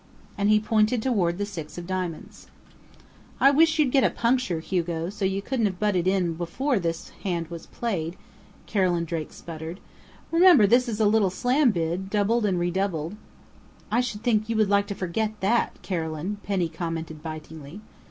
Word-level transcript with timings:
and 0.35 0.49
he 0.49 0.59
pointed 0.59 0.99
toward 0.99 1.37
the 1.37 1.45
six 1.45 1.77
of 1.77 1.85
Diamonds. 1.85 2.47
"I 3.39 3.51
wish 3.51 3.77
you'd 3.77 3.91
got 3.91 4.03
a 4.03 4.09
puncture, 4.09 4.59
Hugo, 4.59 5.11
so 5.11 5.25
you 5.25 5.43
couldn't 5.43 5.67
have 5.67 5.79
butted 5.79 6.07
in 6.07 6.33
before 6.33 6.79
this 6.79 7.09
hand 7.23 7.49
was 7.49 7.67
played," 7.67 8.15
Carolyn 8.65 9.05
Drake 9.05 9.31
spluttered. 9.31 9.79
"Remember 10.31 10.65
this 10.65 10.89
is 10.89 10.99
a 10.99 11.05
little 11.05 11.29
slam 11.29 11.69
bid, 11.69 12.09
doubled 12.09 12.47
and 12.47 12.57
redoubled" 12.59 13.15
"I 13.91 14.01
should 14.01 14.23
think 14.23 14.49
you 14.49 14.55
would 14.55 14.69
like 14.69 14.87
to 14.87 14.95
forget 14.95 15.39
that, 15.39 15.79
Carolyn!" 15.83 16.37
Penny 16.41 16.67
commented 16.67 17.21
bitingly. 17.21 17.81